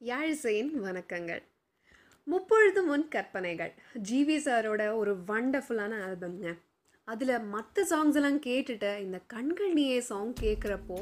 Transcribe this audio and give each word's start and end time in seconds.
யாழிசையின் 0.00 0.70
வணக்கங்கள். 0.82 1.42
முப்பொழுது 2.26 2.80
முன் 2.88 3.06
கற்பனைகள். 3.14 3.72
ஜிவி 4.08 4.36
சாரோட 4.44 4.82
ஒரு 5.00 5.12
வண்டர்ஃபுல்லான 5.30 5.94
ஆல்பம்ங்க 6.06 6.50
அதில் 7.08 7.46
மற்ற 7.54 7.84
சாங்ஸ் 7.90 8.16
எல்லாம் 8.18 8.38
கேட்டுட்டு 8.46 8.90
இந்த 9.04 9.18
கண்கள் 9.32 9.72
நீயே 9.78 10.00
சாங் 10.10 10.32
கேட்குறப்போ 10.42 10.98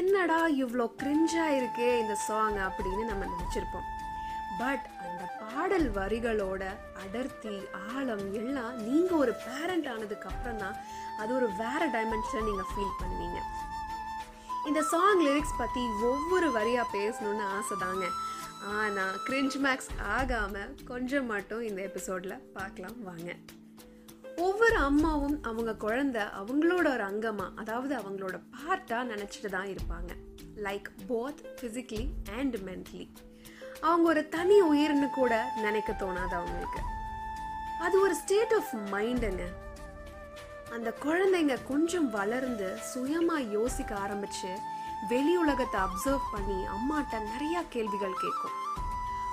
என்னடா 0.00 0.40
இவ்வளோ 0.62 0.86
கிரிஞ்சாக 1.00 1.56
இருக்கே 1.60 1.88
இந்த 2.02 2.14
சாங் 2.28 2.58
அப்படின்னு 2.66 3.04
நம்ம 3.10 3.22
நினச்சிருப்போம். 3.32 3.88
பட் 4.60 4.84
அந்த 5.04 5.22
பாடல் 5.40 5.88
வரிகளோட 5.98 6.62
அடர்த்தி 7.04 7.54
ஆழம் 7.94 8.26
எல்லாம் 8.40 8.74
நீங்கள் 8.86 9.20
ஒரு 9.22 9.32
பேரண்ட் 9.46 9.88
ஆனதுக்கு 9.94 10.28
அப்புறம் 10.32 10.60
தான் 10.64 10.76
அது 11.22 11.30
ஒரு 11.38 11.48
வேற 11.62 11.82
டைமென்ஷன் 11.96 12.48
நீங்கள் 12.50 12.70
ஃபீல் 12.72 12.98
பண்ணுவீங்க. 13.00 13.40
இந்த 14.68 14.82
சாங் 14.92 15.22
லிரிக்ஸ் 15.26 15.58
பற்றி 15.62 15.82
ஒவ்வொரு 16.10 16.46
வரியாக 16.58 16.86
பேசணுன்னு 16.98 17.44
ஆசை 17.56 17.76
தாங்க. 17.86 18.06
ஆனால் 18.64 19.16
கிரிஞ்ச் 19.26 19.56
மேக்ஸ் 19.62 19.90
ஆகாமல் 19.98 20.74
கொஞ்சம் 20.84 21.26
மட்டும் 21.26 21.60
இந்த 21.60 21.82
எபிசோடில் 21.82 22.36
பார்க்கலாம் 22.52 23.02
வாங்க. 23.02 23.36
ஒவ்வொரு 24.36 24.76
அம்மாவும் 24.76 25.42
அவங்க 25.42 25.72
குழந்த 25.72 26.18
அவங்களோட 26.40 26.86
ஒரு 26.92 27.04
அங்கமாக 27.04 27.50
அதாவது 27.54 27.94
அவங்களோட 27.96 28.42
பார்ட்டாக 28.56 29.10
நினச்சிட்டு 29.12 29.48
தான் 29.48 29.66
இருப்பாங்க. 29.66 30.12
Like 30.56 30.88
both 31.08 31.42
physically 31.60 32.06
and 32.38 32.56
mentally 32.56 33.08
அவங்க 33.80 34.08
ஒரு 34.08 34.28
தனி 34.28 34.62
உயிர்னு 34.62 35.10
கூட 35.10 35.44
நினைக்க 35.56 35.92
தோணாது 35.92 36.34
அவங்களுக்கு. 36.34 36.80
அது 37.80 38.00
ஒரு 38.00 38.14
ஸ்டேட் 38.14 38.54
ஆஃப் 38.54 38.74
மைண்டுங்க 38.92 39.44
அந்த 40.72 40.94
குழந்தைங்க 41.02 41.56
கொஞ்சம் 41.68 42.10
வளர்ந்து 42.10 42.76
சுயமாக 42.76 43.40
யோசிக்க 43.40 43.94
ஆரம்பிச்சு 43.94 44.52
வெளி 45.08 45.36
உலகத்தை 45.36 45.80
அப்சர்வ் 45.80 46.20
பண்ணி 46.32 46.64
அம்மாட்ட 46.66 47.22
நிறைய 47.22 47.64
கேள்விகள் 47.68 48.14
கேட்கும். 48.20 48.62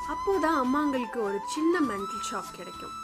அப்போதான் 0.07 0.57
அம்மாங்களுக்கு 0.63 1.21
ஒரு 1.21 1.39
சின்ன 1.45 1.79
மென்டல் 1.79 2.25
ஷாக் 2.31 2.55
கிடைக்கும். 2.55 2.95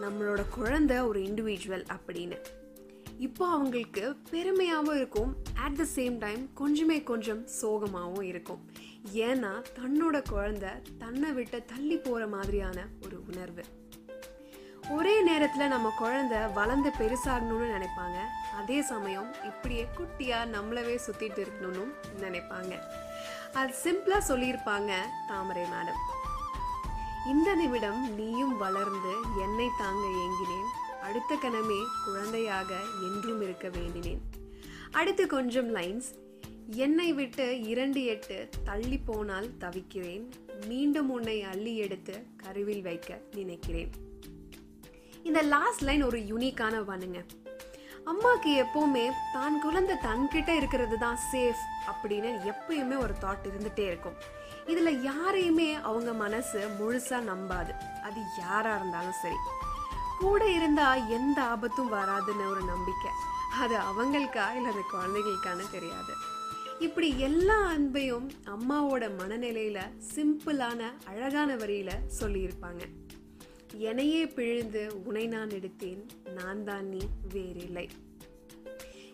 நம்மளோட 0.00 0.48
குழந்தை 0.48 1.00
ஒரு 1.00 1.20
இண்டிவிஜுவல் 1.20 1.86
அப்படின்னு. 1.96 2.38
இப்போ 3.18 3.46
அவங்களுக்கு 3.46 4.16
பெருமையாகவும் 4.30 4.96
இருக்கும் 4.96 5.36
அட் 5.54 5.76
த 5.76 5.84
சேம் 5.94 6.18
டைம் 6.18 6.50
கொஞ்சமே 6.56 7.02
கொஞ்சம் 7.02 7.46
சோகமாகவும் 7.62 8.22
இருக்கும். 8.22 8.70
ஏன்னா 9.14 9.64
தன்னோட 9.74 10.28
குழந்தை 10.28 10.70
தன்னை 10.98 11.32
விட்டு 11.32 11.64
தள்ளி 11.64 11.96
போகிற 11.96 12.26
மாதிரியான 12.26 12.86
ஒரு 13.04 13.22
உணர்வு. 13.26 13.64
நேரத்தில் 15.44 15.68
நம்ம 15.68 15.92
குழந்தை 15.96 16.38
வளர்ந்து 16.54 16.90
பெருசாகணும்னு 16.90 17.66
நினைப்பாங்க. 17.74 18.18
அதே 18.56 18.82
சமயம் 18.82 19.34
இப்படியே 19.44 19.86
குட்டியாக 19.96 20.52
நம்மளவே 20.52 20.98
சுற்றிட்டு 21.06 21.40
இருக்கணும்னு 21.44 21.94
நினைப்பாங்க. 22.20 22.78
அது 23.52 23.74
சிம்பிளாக 23.82 24.22
சொல்லியிருப்பாங்க 24.28 24.92
தாமரை 25.26 25.62
மேடம். 25.62 26.00
இந்த 27.26 27.54
நிமிடம் 27.54 28.14
நீயும் 28.14 28.56
வளர்ந்து 28.58 29.12
என்னை 29.40 29.68
தாங்க 29.78 30.06
ஏங்கினேன். 30.06 31.02
அடுத்த 31.02 31.38
கணமே 31.42 31.84
குழந்தையாக 32.04 32.74
என்றும் 33.12 33.42
இருக்க 33.42 33.68
வேண்டினேன். 33.68 34.22
அடுத்து 34.92 35.26
கொஞ்சம் 35.26 35.74
லைன்ஸ். 35.74 36.10
என்னை 36.66 37.12
விட்டு 37.12 37.62
இரண்டு 37.62 38.04
எட்டு 38.04 38.48
தள்ளி 38.64 38.98
போனால் 38.98 39.56
தவிக்கிறேன். 39.58 40.30
மீண்டும் 40.66 41.10
உன்னை 41.10 41.42
அள்ளி 41.42 41.76
எடுத்து 41.76 42.26
கருவில் 42.36 42.82
வைக்க 42.82 43.20
நினைக்கிறேன். 43.34 43.90
இந்த 45.24 45.42
லாஸ்ட் 45.42 45.82
லைன் 45.82 46.02
ஒரு 46.02 46.18
யூனிக்கான 46.18 46.84
பண்ணுங்க 46.84 47.24
அம்மாக்கு 48.10 48.50
எப்போவுமே 48.62 49.10
தான் 49.32 49.60
குழந்தை 49.60 49.96
தன்கிட்ட 50.02 50.48
இருக்கிறது 50.56 50.98
தான் 50.98 51.18
சேஃப் 51.32 51.62
அப்படின்னு 51.90 52.30
எப்பயுமே 52.50 52.96
ஒரு 52.98 53.14
தாட் 53.20 53.46
இருந்துகிட்டே 53.50 53.86
இருக்கும். 53.86 54.16
இதில் 54.66 55.02
யாரையுமே 55.02 55.74
அவங்க 55.74 56.12
மனசு 56.12 56.68
முழுசாக 56.80 57.28
நம்பாது. 57.30 57.72
அது 58.02 58.20
யாராக 58.38 58.76
இருந்தாலும் 58.76 59.18
சரி. 59.22 59.38
கூட 60.18 60.48
இருந்தால் 60.48 61.08
எந்த 61.08 61.42
ஆபத்தும் 61.42 61.92
வராதுன்னு 61.92 62.50
ஒரு 62.50 62.62
நம்பிக்கை. 62.64 63.10
அது 63.60 63.76
அவங்களுக்கா 63.88 64.46
இல்லை 64.56 64.70
அந்த 64.74 64.84
குழந்தைகளுக்கான 64.90 65.66
தெரியாது. 65.70 66.14
இப்படி 66.78 67.18
எல்லா 67.18 67.58
அன்பையும் 67.72 68.28
அம்மாவோட 68.44 69.04
மனநிலையில 69.18 69.80
சிம்பிளான 70.14 70.80
அழகான 71.04 71.54
வரியில 71.54 71.90
சொல்லியிருப்பாங்க. 72.20 72.82
என்னையே 73.78 74.26
பிழிந்து 74.26 75.02
உனை 75.04 75.26
நான் 75.26 75.48
எடுத்தேன் 75.48 76.02
நான் 76.34 76.64
தான் 76.64 76.88
நீ 76.88 77.00
வேறில்லை. 77.32 77.90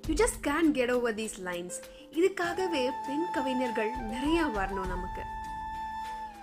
You 0.06 0.15
just 0.15 0.41
can 0.43 0.71
get 0.71 0.93
over 0.93 1.15
these 1.15 1.37
lines 1.44 1.78
இதுக்காகவே 2.12 2.91
பெண் 3.06 3.26
கவிஞர்கள் 3.32 3.91
நிறைய 4.00 4.43
வரணும் 4.43 4.93
நமக்கு. 4.94 5.22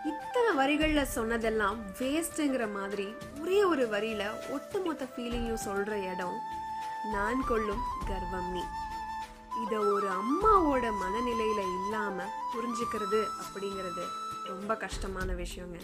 இத்தனை 0.05 0.55
வரிகளில் 0.55 1.11
சொன்னதெல்லாம் 1.15 1.79
வேஸ்ட்டுங்கிற 1.99 2.73
மாதிரி 2.73 3.07
ஒரே 3.41 3.63
ஒரு 3.63 3.85
வரியில 3.87 4.23
ஒட்டுமொத்த 4.51 5.07
ஃபீலிங்கும் 5.13 5.65
சொல்கிற 5.67 5.97
இடம் 6.11 6.37
நான் 7.11 7.43
கொள்ளும் 7.45 7.83
கர்வம் 8.07 8.51
நீ. 8.51 8.63
இதை 9.63 9.77
ஒரு 9.77 10.07
அம்மாவோட 10.09 10.85
மனநிலையில் 11.01 11.63
இல்லாமல் 11.75 12.33
புரிஞ்சுக்கிறது 12.53 13.21
அப்படிங்கிறது 13.43 14.05
ரொம்ப 14.45 14.75
கஷ்டமான 14.75 15.33
விஷயங்க. 15.33 15.77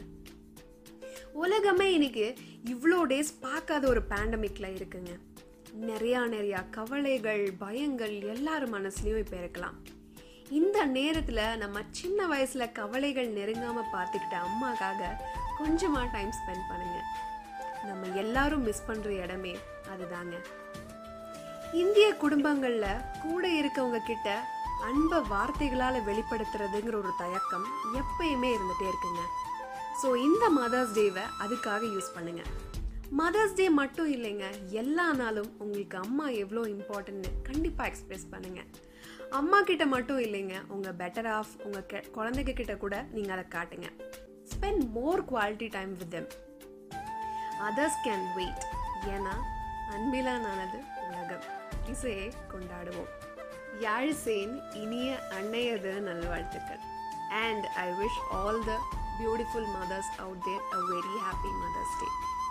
உலகமே 1.42 1.86
இன்னைக்கு 1.94 2.26
இவ்வளோ 2.72 2.98
டேஸ் 3.12 3.32
பார்க்காத 3.46 3.84
ஒரு 3.92 4.02
பேண்டமிக்ல 4.10 4.68
இருக்குங்க. 4.78 5.12
நிறையா 5.90 6.20
நிறையா 6.34 6.60
கவலைகள் 6.76 7.44
பயங்கள் 7.64 8.14
எல்லார் 8.34 8.66
மனசுலையும் 8.74 9.22
இப்போ 9.24 9.38
இருக்கலாம். 9.38 9.78
இந்த 10.60 10.80
நேரத்தில் 10.98 11.42
நம்ம 11.62 11.82
சின்ன 12.00 12.28
வயசில் 12.32 12.74
கவலைகள் 12.80 13.30
நெருங்காமல் 13.38 13.92
பார்த்துக்கிட்ட 13.96 14.36
அம்மாக்காக 14.48 15.10
கொஞ்சமாக 15.60 16.12
டைம் 16.16 16.34
ஸ்பெண்ட் 16.40 16.68
பண்ணுங்க. 16.72 17.00
நம்ம 17.90 18.12
எல்லாரும் 18.24 18.66
மிஸ் 18.68 18.88
பண்ணுற 18.90 19.10
இடமே 19.24 19.54
அதுதாங்க. 19.94 20.36
இந்திய 21.84 22.08
குடும்பங்களில் 22.24 23.04
கூட 23.24 23.44
இருக்கவங்க 23.62 24.02
கிட்ட 24.12 24.30
அன்பை 24.90 25.22
வார்த்தைகளால் 25.34 26.06
வெளிப்படுத்துறதுங்கிற 26.10 26.96
ஒரு 27.04 27.14
தயக்கம் 27.24 27.68
எப்பயுமே 28.02 28.52
இருந்துகிட்டே 28.56 28.88
இருக்குங்க. 28.92 29.24
ஸோ 30.02 30.10
இந்த 30.28 30.46
மதர்ஸ் 30.60 30.94
டேவை 30.98 31.26
அதுக்காக 31.44 31.82
யூஸ் 31.96 32.14
பண்ணுங்க. 32.16 32.44
மதர்ஸ் 33.20 33.56
டே 33.58 33.66
மட்டும் 33.80 34.10
இல்லைங்க 34.16 34.46
எல்லா 34.82 35.06
நாளும் 35.20 35.52
உங்களுக்கு 35.64 35.98
அம்மா 36.06 36.26
எவ்வளோ 36.44 36.62
இம்பார்ட்டன்ட்னு 36.76 37.32
கண்டிப்பாக 37.50 37.90
எக்ஸ்பிரஸ் 37.92 38.26
பண்ணுங்க. 38.34 38.62
அம்மா 39.40 39.60
கிட்ட 39.70 39.84
மட்டும் 39.94 40.22
இல்லைங்க 40.26 40.56
உங்கள் 40.76 40.98
பெட்டர் 41.02 41.30
ஆஃப் 41.38 41.54
உங்கள் 41.66 41.86
கெ 41.92 42.00
குழந்தைங்க 42.18 42.54
கிட்ட 42.60 42.76
கூட 42.84 42.96
நீங்கள் 43.16 43.36
அதை 43.36 43.46
காட்டுங்க. 43.56 43.90
Spend 44.54 44.84
more 44.98 45.22
quality 45.32 45.68
time 45.78 45.94
with 46.02 46.14
them 46.16 46.30
others 47.68 48.00
can 48.06 48.26
wait 48.38 48.66
ஏன்னா 49.14 49.36
அன்பிலானது 49.96 50.80
உலகம். 51.06 51.46
இசையை 51.94 52.28
கொண்டாடுவோம். 52.52 53.12
யாழிசேன் 53.86 54.54
இனிய 54.82 55.10
அன்னையது 55.38 55.94
நல்வாழ்த்துக்கள். 56.10 56.84
And 57.46 57.66
I 57.86 57.88
wish 58.02 58.20
all 58.40 58.62
the 58.70 58.74
beautiful 59.18 59.66
mothers 59.68 60.06
out 60.20 60.38
there 60.46 60.62
a 60.74 60.80
very 60.88 61.20
happy 61.20 61.50
Mother's 61.50 61.94
Day. 62.00 62.43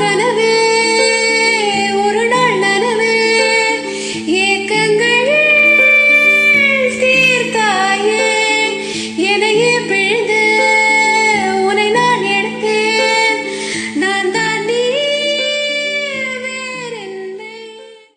கனவு 0.00 0.33